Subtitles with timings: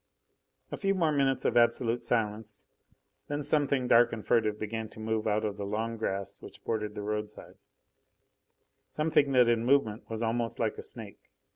[0.71, 2.65] A few more minutes of absolute silence,
[3.27, 6.95] then something dark and furtive began to move out of the long grass which bordered
[6.95, 7.57] the roadside
[8.89, 11.19] something that in movement was almost like a snake.